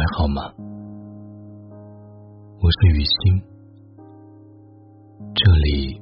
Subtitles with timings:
[0.00, 0.40] 还好吗？
[2.58, 3.12] 我是雨欣，
[5.34, 6.00] 这里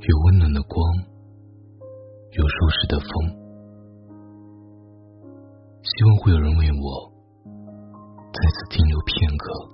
[0.00, 0.74] 有温暖的光，
[2.32, 3.06] 有舒适的风，
[5.84, 7.12] 希望会有人为我
[8.32, 9.70] 在此停留片刻。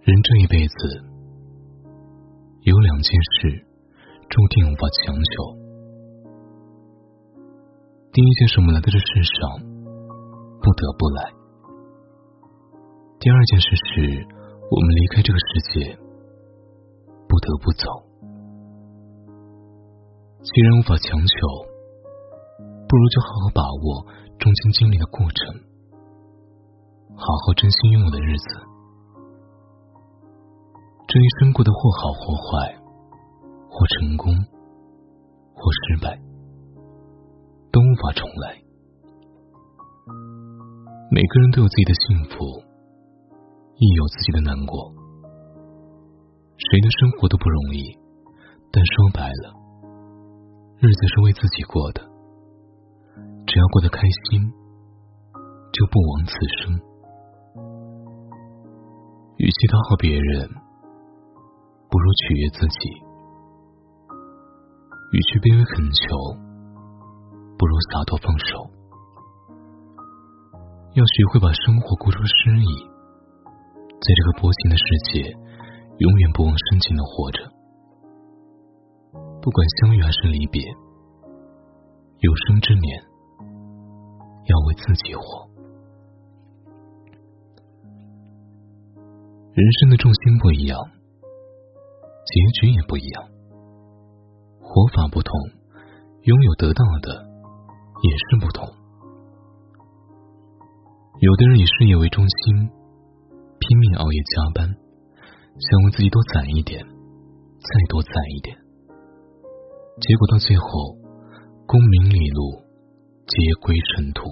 [0.00, 0.74] 人这一辈子
[2.62, 3.64] 有两件事
[4.28, 5.65] 注定无法强求。
[8.16, 11.36] 第一件事，我们来到这世上不得不来；
[13.20, 14.24] 第二件事是，
[14.72, 15.92] 我们离开这个世界
[17.28, 17.84] 不得不走。
[20.40, 21.36] 既然无法强求，
[22.88, 24.08] 不如就好好把握
[24.40, 25.52] 中间经历的过程，
[27.20, 28.46] 好好珍惜拥有的日子。
[31.04, 32.80] 这一生过得或好或坏，
[33.68, 34.32] 或成功，
[35.52, 36.18] 或失败。
[37.76, 38.56] 都无法重来。
[41.12, 42.64] 每个人都有自己的幸福，
[43.76, 44.88] 亦有自己的难过。
[46.56, 47.92] 谁的生活都不容易，
[48.72, 49.52] 但说白了，
[50.80, 52.00] 日子是为自己过的。
[53.46, 54.40] 只要过得开心，
[55.70, 56.80] 就不枉此生。
[59.36, 60.48] 与其讨好别人，
[61.90, 62.88] 不如取悦自己。
[65.12, 66.45] 与其卑微恳求。
[67.58, 68.70] 不如洒脱放手，
[70.92, 72.68] 要学会把生活过出诗意，
[73.44, 75.32] 在这个薄情的世界，
[75.98, 77.40] 永远不忘深情的活着。
[79.40, 80.62] 不管相遇还是离别，
[82.18, 83.02] 有生之年，
[84.44, 85.48] 要为自己活。
[89.54, 90.78] 人生的重心不一样，
[92.26, 93.24] 结局也不一样，
[94.60, 95.32] 活法不同，
[96.24, 97.25] 拥有得到的。
[98.06, 98.62] 也是不同。
[101.18, 102.70] 有的人以事业为中心，
[103.58, 104.68] 拼命熬夜加班，
[105.58, 106.84] 想为自己多攒一点，
[107.58, 108.56] 再多攒一点，
[109.98, 110.66] 结果到最后，
[111.66, 112.62] 功名利禄
[113.26, 114.22] 皆归尘土，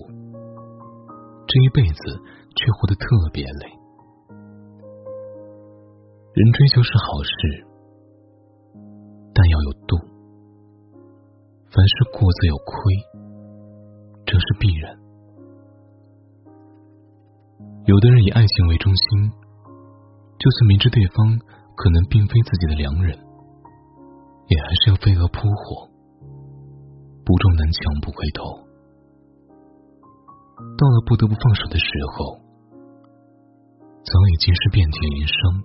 [1.48, 2.20] 这一辈子
[2.54, 3.64] 却活得特别累。
[6.34, 7.66] 人追求是好事，
[9.32, 9.96] 但要有度，
[11.72, 12.74] 凡事过则有亏。
[14.34, 14.90] 这是必然。
[17.86, 21.38] 有的人以爱情为中心，就算明知对方
[21.76, 23.16] 可能并非自己的良人，
[24.48, 25.86] 也还是要飞蛾扑火，
[27.24, 28.42] 不撞南墙不回头。
[30.78, 31.86] 到了不得不放手的时
[32.18, 32.34] 候，
[34.02, 35.62] 早已经是遍体鳞伤，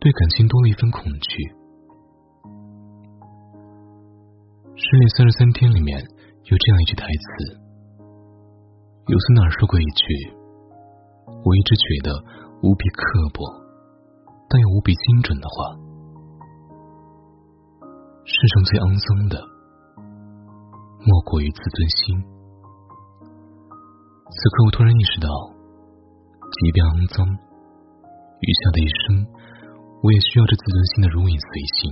[0.00, 1.54] 对感情多了一份恐惧。
[4.74, 6.04] 失恋三十三天里面。
[6.44, 7.56] 有这样一句台词，
[9.08, 10.04] 有次哪儿说过一句，
[11.40, 12.12] 我一直觉得
[12.60, 13.00] 无比刻
[13.32, 13.48] 薄，
[14.50, 15.72] 但又无比精准的话：
[18.28, 19.40] 世上最肮脏的，
[21.00, 22.20] 莫过于自尊心。
[24.28, 25.32] 此刻我突然意识到，
[26.60, 29.24] 即便肮脏，余下的一生，
[30.04, 31.48] 我也需要这自尊心的如影随
[31.80, 31.88] 形。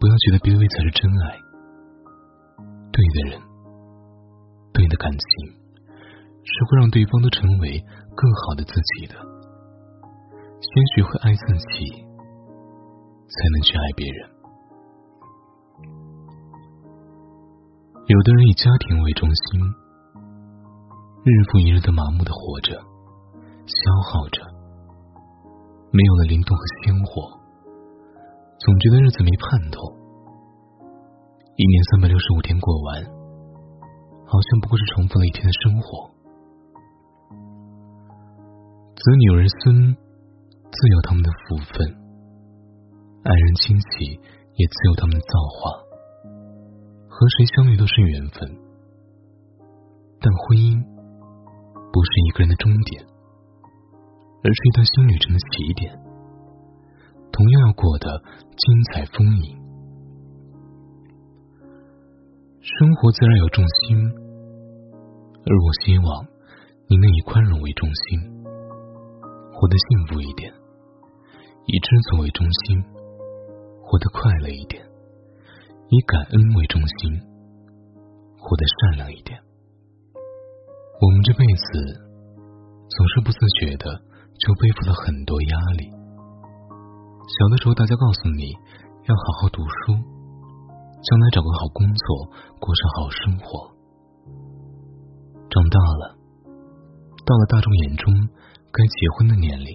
[0.00, 1.43] 不要觉得卑微才是真爱。
[2.94, 3.42] 对的人，
[4.72, 7.82] 对的感情，是会让对方都成为
[8.14, 9.14] 更好的自己的。
[10.62, 11.42] 先学会爱自
[11.74, 11.90] 己，
[13.26, 14.30] 才能去爱别人。
[18.06, 19.60] 有的人以家庭为中心，
[21.24, 22.78] 日复一日的麻木的活着，
[23.66, 24.40] 消耗着，
[25.90, 27.40] 没有了灵动和鲜活，
[28.60, 30.03] 总觉得日子没盼头。
[31.56, 33.04] 一年三百六十五天过完，
[34.26, 36.10] 好像不过是重复了一天的生活。
[38.96, 41.94] 子女儿孙自有他们的福分，
[43.22, 44.18] 爱人亲戚
[44.58, 45.78] 也自有他们的造化。
[47.06, 48.50] 和谁相遇都是缘分，
[50.18, 53.06] 但婚姻不是一个人的终点，
[54.42, 55.94] 而是一段新旅程的起点，
[57.30, 58.20] 同样要过得
[58.58, 59.63] 精彩丰盈。
[62.76, 63.94] 生活自然有重心，
[65.46, 66.26] 而我希望
[66.88, 68.18] 你能以宽容为中心，
[69.54, 70.50] 活得幸福一点；
[71.70, 72.82] 以知足为中心，
[73.78, 74.82] 活得快乐一点；
[75.86, 77.14] 以感恩为中心，
[78.42, 79.38] 活得善良一点。
[80.98, 81.94] 我们这辈子
[82.90, 83.86] 总是不自觉的
[84.42, 85.86] 就背负了很多压力。
[87.38, 88.50] 小的时候，大家告诉你
[89.06, 89.94] 要好好读书，
[91.04, 93.68] 将来找个好工作，过上好生活。
[95.50, 96.16] 长大了，
[97.26, 98.12] 到了大众眼中
[98.72, 99.68] 该结婚的年龄，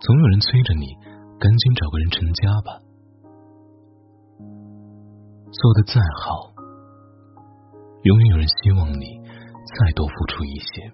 [0.00, 0.84] 总有人催着你
[1.40, 2.78] 赶紧找个人成家吧。
[5.50, 6.52] 做的再好，
[8.04, 9.18] 永远有人希望你
[9.64, 10.92] 再多付出一些。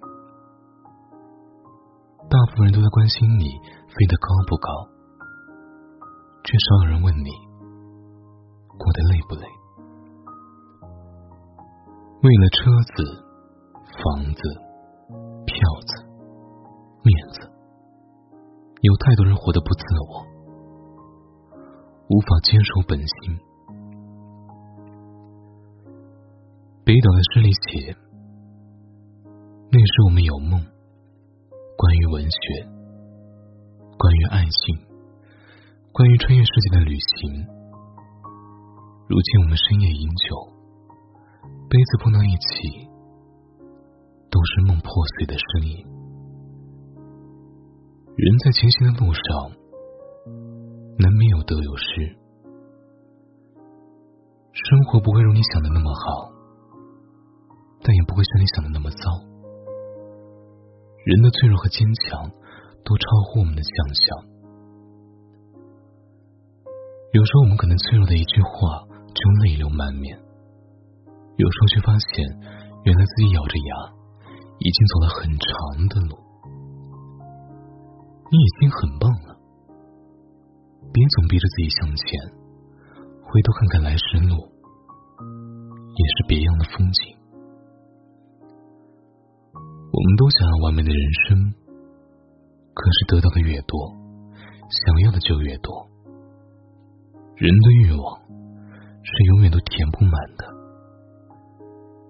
[2.30, 3.46] 大部分人都在关心你
[3.88, 4.70] 飞得高不高，
[6.44, 7.30] 却少有人问你
[8.78, 9.46] 过得累不累。
[12.22, 13.28] 为了车子。
[13.98, 14.40] 房子、
[15.44, 16.04] 票子、
[17.02, 17.50] 面子，
[18.80, 20.24] 有太多人活得不自我，
[22.08, 23.36] 无法坚守本心。
[26.84, 27.96] 北岛的诗里写
[29.72, 30.64] ：“那时我们有梦，
[31.76, 32.38] 关于文学，
[33.98, 34.78] 关于爱情，
[35.92, 37.57] 关于穿越世界的旅行。
[39.08, 40.36] 如今我们深夜饮酒，
[41.68, 42.86] 杯子碰到一起。”
[44.30, 45.82] 都是梦破碎的声音。
[48.14, 49.24] 人在前行的路上，
[50.98, 52.14] 难免有得有失。
[54.52, 56.28] 生活不会如你想的那么好，
[57.80, 58.98] 但也不会像你想的那么糟。
[61.06, 62.30] 人的脆弱和坚强，
[62.84, 64.28] 都超乎我们的想象。
[67.14, 68.84] 有时候，我们可能脆弱的一句话
[69.18, 70.14] 就泪流满面；
[71.36, 72.22] 有时候，却发现
[72.84, 73.98] 原来自己咬着牙。
[74.60, 76.18] 已经走了很长的路，
[78.28, 79.38] 你已经很棒了。
[80.92, 82.04] 别总逼着自己向前，
[83.22, 84.34] 回头看看来时路，
[85.94, 87.16] 也是别样的风景。
[89.54, 90.98] 我们都想要完美的人
[91.28, 91.54] 生，
[92.74, 93.94] 可是得到的越多，
[94.70, 95.86] 想要的就越多。
[97.36, 98.20] 人的欲望
[99.02, 100.44] 是永远都填不满的，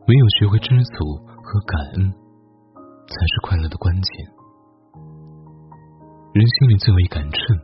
[0.06, 2.12] 唯有学会知足和感恩。
[3.08, 4.12] 才是快乐的关键。
[6.34, 7.56] 人心里最为一杆秤，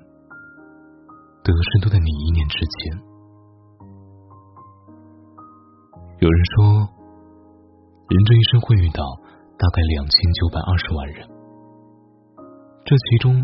[1.44, 2.96] 得失都在你一念之间。
[6.18, 6.88] 有人说，
[8.08, 9.04] 人这一生会遇到
[9.58, 11.28] 大概两千九百二十万人，
[12.86, 13.34] 这其中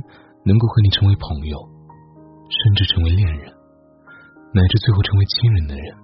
[0.47, 1.61] 能够和你成为朋友，
[2.49, 3.53] 甚至成为恋人，
[4.53, 5.95] 乃至最后成为亲人的人，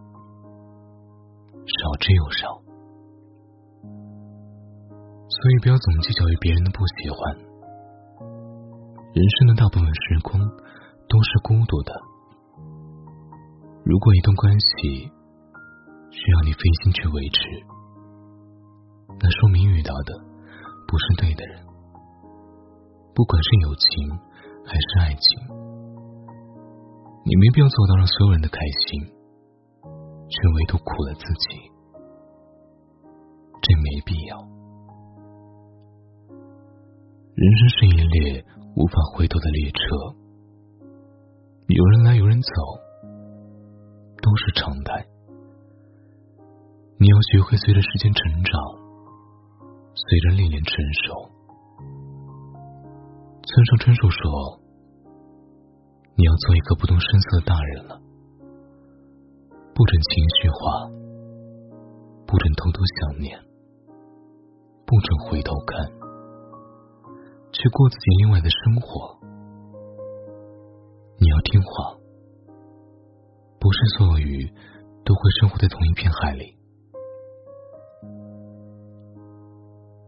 [1.67, 2.47] 少之又少。
[5.29, 7.19] 所以，不要总计较于别人的不喜欢。
[9.13, 11.93] 人生的大部分时光都是孤独的。
[13.85, 14.67] 如果一段关系
[16.11, 17.41] 需要你费心去维持，
[19.19, 20.15] 那说明遇到的
[20.87, 21.65] 不是对的人。
[23.15, 23.87] 不管是友情
[24.65, 25.56] 还是爱情，
[27.27, 29.03] 你没必要做到让所有人的开心，
[30.31, 31.59] 却唯独苦了自己，
[33.61, 34.39] 这没必要。
[37.35, 38.45] 人生是一列
[38.77, 39.81] 无法回头的列车，
[41.67, 42.49] 有人来有人走，
[44.23, 45.05] 都是常态。
[46.99, 48.55] 你要学会随着时间成长，
[49.97, 51.29] 随着历练成熟。
[53.43, 54.61] 村上春树说
[56.19, 58.01] ：“你要做一个不动声色的大人了，
[59.75, 60.89] 不准情绪化，
[62.27, 63.39] 不准偷偷想念，
[64.87, 65.87] 不准回头看。”
[67.53, 69.19] 去过自己另外的生活，
[71.19, 71.97] 你要听话。
[73.61, 74.47] 不是所有鱼
[75.05, 76.57] 都会生活在同一片海里。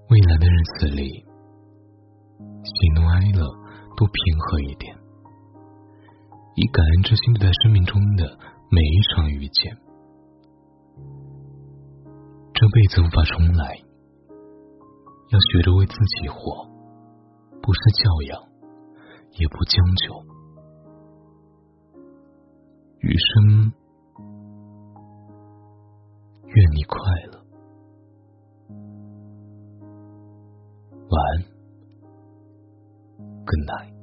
[0.08, 1.26] 未来的日子里，
[2.64, 3.44] 喜怒哀乐
[3.96, 4.97] 都平和一点，
[6.60, 8.36] 以感恩之心对待生命中的
[8.68, 9.78] 每一场遇见。
[12.52, 13.76] 这辈子无法重来，
[15.30, 16.66] 要学着为自己活。
[17.62, 18.42] 不是教养，
[19.38, 20.24] 也不将就，
[23.02, 23.72] 余生
[26.44, 26.98] 愿你快
[27.30, 27.38] 乐。
[31.08, 31.44] 晚安
[33.44, 33.97] ，Good night。